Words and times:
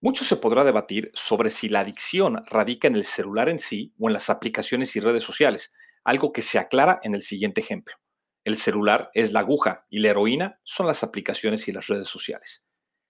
Mucho 0.00 0.24
se 0.24 0.36
podrá 0.36 0.62
debatir 0.62 1.10
sobre 1.12 1.50
si 1.50 1.68
la 1.68 1.80
adicción 1.80 2.44
radica 2.46 2.86
en 2.86 2.94
el 2.94 3.02
celular 3.02 3.48
en 3.48 3.58
sí 3.58 3.92
o 3.98 4.08
en 4.08 4.12
las 4.12 4.30
aplicaciones 4.30 4.94
y 4.94 5.00
redes 5.00 5.24
sociales, 5.24 5.74
algo 6.04 6.32
que 6.32 6.40
se 6.40 6.60
aclara 6.60 7.00
en 7.02 7.16
el 7.16 7.22
siguiente 7.22 7.60
ejemplo. 7.60 7.96
El 8.44 8.56
celular 8.56 9.10
es 9.12 9.32
la 9.32 9.40
aguja 9.40 9.86
y 9.90 9.98
la 9.98 10.10
heroína 10.10 10.60
son 10.62 10.86
las 10.86 11.02
aplicaciones 11.02 11.66
y 11.66 11.72
las 11.72 11.88
redes 11.88 12.06
sociales. 12.06 12.64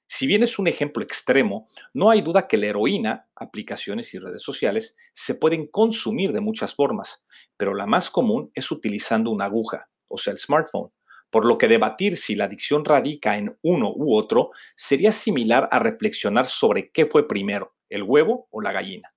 Si 0.06 0.26
bien 0.26 0.42
es 0.42 0.58
un 0.58 0.66
ejemplo 0.66 1.02
extremo, 1.02 1.68
no 1.92 2.08
hay 2.08 2.22
duda 2.22 2.48
que 2.48 2.56
la 2.56 2.68
heroína, 2.68 3.28
aplicaciones 3.36 4.14
y 4.14 4.18
redes 4.18 4.40
sociales 4.40 4.96
se 5.12 5.34
pueden 5.34 5.66
consumir 5.66 6.32
de 6.32 6.40
muchas 6.40 6.74
formas, 6.74 7.26
pero 7.58 7.74
la 7.74 7.84
más 7.84 8.10
común 8.10 8.50
es 8.54 8.70
utilizando 8.70 9.30
una 9.30 9.44
aguja, 9.44 9.90
o 10.08 10.16
sea, 10.16 10.32
el 10.32 10.38
smartphone, 10.38 10.90
por 11.30 11.44
lo 11.44 11.58
que 11.58 11.68
debatir 11.68 12.16
si 12.16 12.34
la 12.34 12.44
adicción 12.44 12.84
radica 12.84 13.36
en 13.36 13.56
uno 13.62 13.92
u 13.94 14.16
otro 14.16 14.50
sería 14.74 15.12
similar 15.12 15.68
a 15.70 15.78
reflexionar 15.78 16.46
sobre 16.46 16.90
qué 16.90 17.06
fue 17.06 17.28
primero, 17.28 17.74
el 17.88 18.02
huevo 18.02 18.48
o 18.50 18.60
la 18.60 18.72
gallina. 18.72 19.12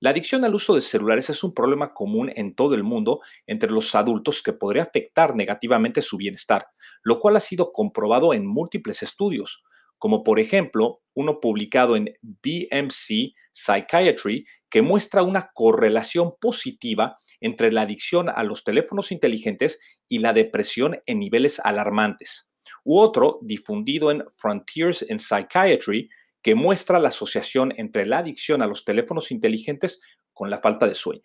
La 0.00 0.10
adicción 0.10 0.44
al 0.44 0.54
uso 0.54 0.76
de 0.76 0.80
celulares 0.80 1.28
es 1.28 1.42
un 1.42 1.52
problema 1.52 1.92
común 1.92 2.30
en 2.36 2.54
todo 2.54 2.76
el 2.76 2.84
mundo 2.84 3.20
entre 3.48 3.70
los 3.70 3.96
adultos 3.96 4.42
que 4.42 4.52
podría 4.52 4.84
afectar 4.84 5.34
negativamente 5.34 6.02
su 6.02 6.16
bienestar, 6.16 6.68
lo 7.02 7.18
cual 7.18 7.34
ha 7.34 7.40
sido 7.40 7.72
comprobado 7.72 8.32
en 8.32 8.46
múltiples 8.46 9.02
estudios, 9.02 9.64
como 9.98 10.22
por 10.22 10.38
ejemplo 10.38 11.02
uno 11.14 11.40
publicado 11.40 11.96
en 11.96 12.14
BMC 12.22 13.34
Psychiatry 13.50 14.44
que 14.70 14.82
muestra 14.82 15.22
una 15.22 15.50
correlación 15.54 16.34
positiva 16.40 17.18
entre 17.40 17.72
la 17.72 17.82
adicción 17.82 18.28
a 18.28 18.42
los 18.44 18.64
teléfonos 18.64 19.12
inteligentes 19.12 19.78
y 20.08 20.18
la 20.18 20.32
depresión 20.32 21.00
en 21.06 21.18
niveles 21.18 21.60
alarmantes, 21.60 22.50
u 22.84 22.98
otro 22.98 23.38
difundido 23.42 24.10
en 24.10 24.24
Frontiers 24.28 25.04
in 25.08 25.18
Psychiatry 25.18 26.08
que 26.42 26.54
muestra 26.54 26.98
la 26.98 27.08
asociación 27.08 27.72
entre 27.76 28.06
la 28.06 28.18
adicción 28.18 28.62
a 28.62 28.66
los 28.66 28.84
teléfonos 28.84 29.30
inteligentes 29.30 30.00
con 30.32 30.50
la 30.50 30.58
falta 30.58 30.86
de 30.86 30.94
sueño. 30.94 31.24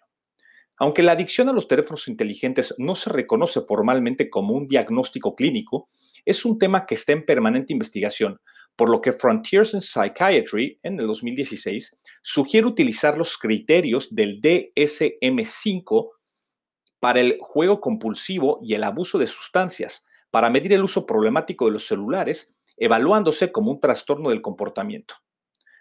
Aunque 0.77 1.03
la 1.03 1.11
adicción 1.11 1.49
a 1.49 1.53
los 1.53 1.67
teléfonos 1.67 2.07
inteligentes 2.07 2.73
no 2.79 2.95
se 2.95 3.11
reconoce 3.11 3.61
formalmente 3.61 4.29
como 4.29 4.55
un 4.55 4.67
diagnóstico 4.67 5.35
clínico, 5.35 5.87
es 6.25 6.45
un 6.45 6.57
tema 6.57 6.85
que 6.85 6.95
está 6.95 7.13
en 7.13 7.25
permanente 7.25 7.73
investigación, 7.73 8.39
por 8.75 8.89
lo 8.89 9.01
que 9.01 9.11
Frontiers 9.11 9.73
in 9.73 9.81
Psychiatry 9.81 10.79
en 10.83 10.99
el 10.99 11.07
2016 11.07 11.97
sugiere 12.21 12.67
utilizar 12.67 13.17
los 13.17 13.37
criterios 13.37 14.13
del 14.15 14.41
DSM5 14.41 16.09
para 16.99 17.19
el 17.19 17.37
juego 17.39 17.81
compulsivo 17.81 18.59
y 18.61 18.73
el 18.73 18.83
abuso 18.83 19.17
de 19.17 19.27
sustancias, 19.27 20.05
para 20.31 20.49
medir 20.49 20.73
el 20.73 20.83
uso 20.83 21.05
problemático 21.05 21.65
de 21.65 21.71
los 21.71 21.85
celulares, 21.85 22.55
evaluándose 22.77 23.51
como 23.51 23.71
un 23.71 23.79
trastorno 23.79 24.29
del 24.29 24.41
comportamiento. 24.41 25.15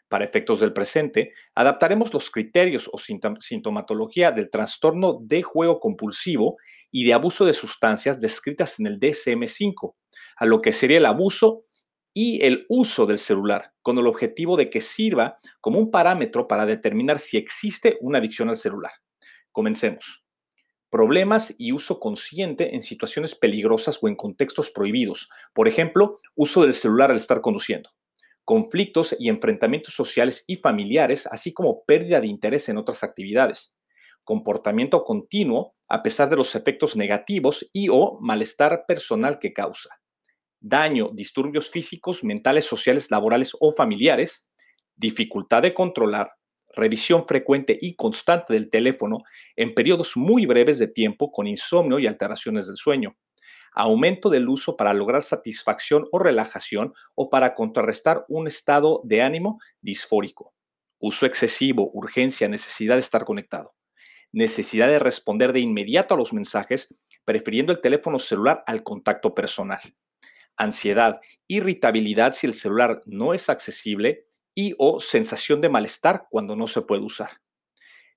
Para 0.08 0.26
efectos 0.26 0.60
del 0.60 0.74
presente, 0.74 1.32
adaptaremos 1.54 2.12
los 2.12 2.30
criterios 2.30 2.90
o 2.92 2.98
sintomatología 2.98 4.30
del 4.30 4.50
trastorno 4.50 5.18
de 5.22 5.42
juego 5.42 5.80
compulsivo 5.80 6.58
y 6.90 7.04
de 7.04 7.14
abuso 7.14 7.46
de 7.46 7.54
sustancias 7.54 8.20
descritas 8.20 8.78
en 8.78 8.88
el 8.88 9.00
DSM5, 9.00 9.94
a 10.36 10.44
lo 10.44 10.60
que 10.60 10.72
sería 10.72 10.98
el 10.98 11.06
abuso 11.06 11.64
y 12.14 12.44
el 12.44 12.66
uso 12.68 13.06
del 13.06 13.18
celular, 13.18 13.72
con 13.80 13.98
el 13.98 14.06
objetivo 14.06 14.56
de 14.56 14.68
que 14.68 14.80
sirva 14.80 15.38
como 15.60 15.78
un 15.78 15.90
parámetro 15.90 16.46
para 16.46 16.66
determinar 16.66 17.18
si 17.18 17.36
existe 17.36 17.98
una 18.00 18.18
adicción 18.18 18.48
al 18.48 18.56
celular. 18.56 18.92
Comencemos. 19.50 20.26
Problemas 20.90 21.54
y 21.56 21.72
uso 21.72 21.98
consciente 21.98 22.74
en 22.74 22.82
situaciones 22.82 23.34
peligrosas 23.34 23.98
o 24.02 24.08
en 24.08 24.16
contextos 24.16 24.70
prohibidos. 24.70 25.30
Por 25.54 25.66
ejemplo, 25.66 26.18
uso 26.34 26.62
del 26.62 26.74
celular 26.74 27.10
al 27.10 27.16
estar 27.16 27.40
conduciendo. 27.40 27.90
Conflictos 28.44 29.16
y 29.18 29.30
enfrentamientos 29.30 29.94
sociales 29.94 30.44
y 30.46 30.56
familiares, 30.56 31.26
así 31.26 31.54
como 31.54 31.84
pérdida 31.84 32.20
de 32.20 32.26
interés 32.26 32.68
en 32.68 32.76
otras 32.76 33.04
actividades. 33.04 33.76
Comportamiento 34.24 35.04
continuo 35.04 35.74
a 35.88 36.02
pesar 36.02 36.28
de 36.28 36.36
los 36.36 36.54
efectos 36.54 36.94
negativos 36.94 37.68
y 37.72 37.88
o 37.88 38.18
malestar 38.20 38.84
personal 38.86 39.38
que 39.38 39.52
causa 39.52 40.01
daño, 40.62 41.10
disturbios 41.12 41.70
físicos, 41.70 42.24
mentales, 42.24 42.64
sociales, 42.64 43.10
laborales 43.10 43.54
o 43.60 43.72
familiares, 43.72 44.48
dificultad 44.94 45.62
de 45.62 45.74
controlar, 45.74 46.30
revisión 46.74 47.26
frecuente 47.26 47.76
y 47.78 47.96
constante 47.96 48.54
del 48.54 48.70
teléfono 48.70 49.18
en 49.56 49.74
periodos 49.74 50.16
muy 50.16 50.46
breves 50.46 50.78
de 50.78 50.86
tiempo 50.86 51.32
con 51.32 51.46
insomnio 51.46 51.98
y 51.98 52.06
alteraciones 52.06 52.66
del 52.68 52.76
sueño, 52.76 53.16
aumento 53.74 54.30
del 54.30 54.48
uso 54.48 54.76
para 54.76 54.94
lograr 54.94 55.22
satisfacción 55.22 56.06
o 56.12 56.18
relajación 56.18 56.94
o 57.16 57.28
para 57.28 57.54
contrarrestar 57.54 58.24
un 58.28 58.46
estado 58.46 59.00
de 59.04 59.22
ánimo 59.22 59.58
disfórico, 59.80 60.54
uso 60.98 61.26
excesivo, 61.26 61.90
urgencia, 61.92 62.48
necesidad 62.48 62.94
de 62.94 63.00
estar 63.00 63.24
conectado, 63.24 63.74
necesidad 64.30 64.86
de 64.86 65.00
responder 65.00 65.52
de 65.52 65.60
inmediato 65.60 66.14
a 66.14 66.16
los 66.16 66.32
mensajes, 66.32 66.94
prefiriendo 67.24 67.72
el 67.72 67.80
teléfono 67.80 68.18
celular 68.18 68.62
al 68.66 68.82
contacto 68.82 69.34
personal 69.34 69.80
ansiedad, 70.56 71.20
irritabilidad 71.48 72.34
si 72.34 72.46
el 72.46 72.54
celular 72.54 73.02
no 73.06 73.34
es 73.34 73.48
accesible 73.48 74.26
y 74.54 74.74
o 74.78 75.00
sensación 75.00 75.60
de 75.60 75.68
malestar 75.68 76.26
cuando 76.30 76.56
no 76.56 76.66
se 76.66 76.82
puede 76.82 77.02
usar. 77.02 77.30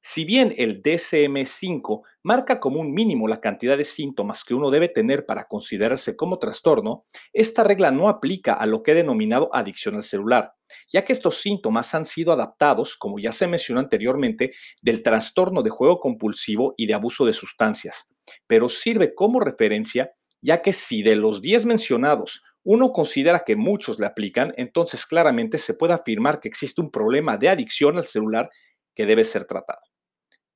Si 0.07 0.23
bien 0.23 0.53
el 0.57 0.83
DSM5 0.83 2.01
marca 2.21 2.59
como 2.59 2.79
un 2.79 2.93
mínimo 2.93 3.27
la 3.27 3.41
cantidad 3.41 3.75
de 3.75 3.85
síntomas 3.85 4.43
que 4.43 4.53
uno 4.53 4.69
debe 4.69 4.87
tener 4.87 5.25
para 5.25 5.45
considerarse 5.45 6.15
como 6.15 6.37
trastorno, 6.37 7.05
esta 7.33 7.63
regla 7.63 7.89
no 7.89 8.07
aplica 8.07 8.53
a 8.53 8.67
lo 8.67 8.83
que 8.83 8.91
he 8.91 8.93
denominado 8.93 9.49
adicción 9.51 9.95
al 9.95 10.03
celular, 10.03 10.53
ya 10.93 11.03
que 11.03 11.11
estos 11.11 11.41
síntomas 11.41 11.95
han 11.95 12.05
sido 12.05 12.31
adaptados, 12.33 12.97
como 12.97 13.17
ya 13.17 13.31
se 13.31 13.47
mencionó 13.47 13.79
anteriormente, 13.79 14.51
del 14.79 15.01
trastorno 15.01 15.63
de 15.63 15.71
juego 15.71 15.99
compulsivo 15.99 16.75
y 16.77 16.85
de 16.85 16.93
abuso 16.93 17.25
de 17.25 17.33
sustancias, 17.33 18.13
pero 18.45 18.69
sirve 18.69 19.15
como 19.15 19.39
referencia 19.39 20.11
ya 20.45 20.61
que 20.61 20.73
si 20.73 21.01
de 21.01 21.15
los 21.15 21.41
10 21.41 21.65
mencionados 21.65 22.43
uno 22.63 22.91
considera 22.91 23.43
que 23.45 23.55
muchos 23.55 23.99
le 23.99 24.05
aplican, 24.05 24.53
entonces 24.57 25.05
claramente 25.07 25.57
se 25.57 25.73
puede 25.73 25.93
afirmar 25.93 26.39
que 26.39 26.47
existe 26.47 26.81
un 26.81 26.91
problema 26.91 27.37
de 27.37 27.49
adicción 27.49 27.97
al 27.97 28.03
celular 28.03 28.49
que 28.95 29.07
debe 29.07 29.23
ser 29.23 29.45
tratado. 29.45 29.81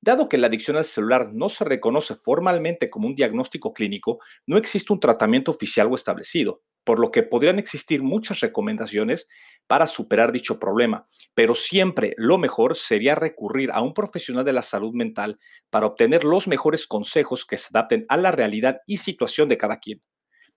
Dado 0.02 0.30
que 0.30 0.38
la 0.38 0.46
adicción 0.46 0.78
al 0.78 0.84
celular 0.84 1.30
no 1.34 1.50
se 1.50 1.64
reconoce 1.64 2.14
formalmente 2.14 2.88
como 2.88 3.06
un 3.06 3.14
diagnóstico 3.14 3.74
clínico, 3.74 4.18
no 4.46 4.56
existe 4.56 4.94
un 4.94 5.00
tratamiento 5.00 5.50
oficial 5.50 5.88
o 5.90 5.94
establecido, 5.94 6.62
por 6.84 6.98
lo 6.98 7.10
que 7.10 7.22
podrían 7.22 7.58
existir 7.58 8.02
muchas 8.02 8.40
recomendaciones 8.40 9.28
para 9.66 9.86
superar 9.86 10.32
dicho 10.32 10.58
problema, 10.58 11.06
pero 11.34 11.54
siempre 11.54 12.14
lo 12.16 12.38
mejor 12.38 12.76
sería 12.76 13.14
recurrir 13.14 13.70
a 13.72 13.82
un 13.82 13.92
profesional 13.92 14.44
de 14.44 14.54
la 14.54 14.62
salud 14.62 14.94
mental 14.94 15.38
para 15.68 15.86
obtener 15.86 16.24
los 16.24 16.48
mejores 16.48 16.86
consejos 16.86 17.44
que 17.44 17.58
se 17.58 17.68
adapten 17.74 18.06
a 18.08 18.16
la 18.16 18.32
realidad 18.32 18.80
y 18.86 18.96
situación 18.96 19.50
de 19.50 19.58
cada 19.58 19.80
quien. 19.80 20.02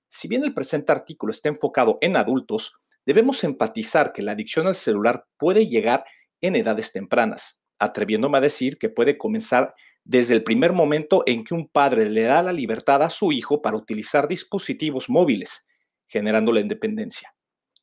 Si 0.07 0.29
bien 0.29 0.45
el 0.45 0.53
presente 0.53 0.93
artículo 0.93 1.31
está 1.31 1.49
enfocado 1.49 1.97
en 1.99 2.15
adultos, 2.15 2.73
debemos 3.05 3.43
empatizar 3.43 4.13
que 4.13 4.21
la 4.21 4.31
adicción 4.31 4.67
al 4.67 4.75
celular 4.75 5.25
puede 5.37 5.67
llegar 5.67 6.05
en 6.39 6.55
edades 6.55 6.93
tempranas, 6.93 7.62
atreviéndome 7.83 8.37
a 8.37 8.41
decir 8.41 8.77
que 8.77 8.89
puede 8.89 9.17
comenzar 9.17 9.73
desde 10.03 10.33
el 10.33 10.43
primer 10.43 10.73
momento 10.73 11.23
en 11.25 11.43
que 11.43 11.53
un 11.53 11.67
padre 11.67 12.09
le 12.09 12.23
da 12.23 12.43
la 12.43 12.53
libertad 12.53 13.01
a 13.03 13.09
su 13.09 13.31
hijo 13.31 13.61
para 13.61 13.77
utilizar 13.77 14.27
dispositivos 14.27 15.09
móviles, 15.09 15.67
generando 16.07 16.51
la 16.51 16.59
independencia. 16.59 17.33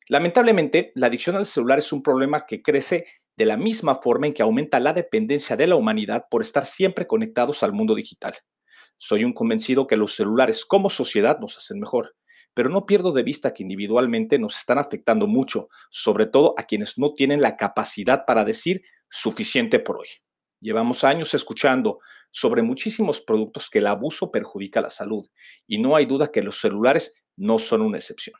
Lamentablemente, 0.07 0.91
la 0.95 1.07
adicción 1.07 1.35
al 1.35 1.45
celular 1.45 1.79
es 1.79 1.91
un 1.93 2.03
problema 2.03 2.45
que 2.45 2.61
crece 2.61 3.05
de 3.37 3.45
la 3.45 3.57
misma 3.57 3.95
forma 3.95 4.27
en 4.27 4.33
que 4.33 4.43
aumenta 4.43 4.79
la 4.79 4.93
dependencia 4.93 5.55
de 5.55 5.67
la 5.67 5.75
humanidad 5.75 6.25
por 6.29 6.41
estar 6.41 6.65
siempre 6.65 7.07
conectados 7.07 7.63
al 7.63 7.73
mundo 7.73 7.95
digital. 7.95 8.33
Soy 8.97 9.23
un 9.23 9.33
convencido 9.33 9.87
que 9.87 9.97
los 9.97 10.15
celulares 10.15 10.65
como 10.65 10.89
sociedad 10.89 11.39
nos 11.39 11.57
hacen 11.57 11.79
mejor, 11.79 12.15
pero 12.53 12.69
no 12.69 12.85
pierdo 12.85 13.13
de 13.13 13.23
vista 13.23 13.53
que 13.53 13.63
individualmente 13.63 14.37
nos 14.37 14.57
están 14.57 14.77
afectando 14.77 15.27
mucho, 15.27 15.69
sobre 15.89 16.25
todo 16.25 16.53
a 16.57 16.63
quienes 16.63 16.97
no 16.97 17.13
tienen 17.13 17.41
la 17.41 17.55
capacidad 17.55 18.25
para 18.25 18.43
decir 18.43 18.83
suficiente 19.11 19.79
por 19.79 19.97
hoy. 19.97 20.07
Llevamos 20.61 21.03
años 21.03 21.33
escuchando 21.33 21.99
sobre 22.31 22.61
muchísimos 22.61 23.21
productos 23.21 23.69
que 23.69 23.79
el 23.79 23.87
abuso 23.87 24.31
perjudica 24.31 24.79
la 24.79 24.89
salud 24.89 25.27
y 25.67 25.79
no 25.79 25.95
hay 25.95 26.05
duda 26.05 26.31
que 26.31 26.41
los 26.41 26.59
celulares 26.59 27.15
no 27.35 27.59
son 27.59 27.81
una 27.81 27.97
excepción. 27.97 28.39